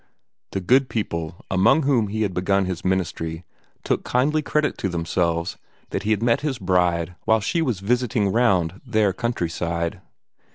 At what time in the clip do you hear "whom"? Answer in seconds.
1.83-2.07